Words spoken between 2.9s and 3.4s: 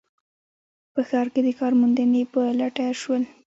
شول